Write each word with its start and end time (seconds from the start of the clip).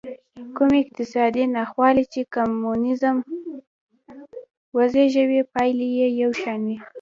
کومې 0.55 0.77
اقتصادي 0.83 1.43
ناخوالې 1.55 2.05
چې 2.13 2.21
کمونېزم 2.33 3.15
وزېږولې 4.77 5.41
پایلې 5.53 5.87
یې 5.99 6.07
یو 6.21 6.31
شان 6.41 6.61
وې. 6.69 6.77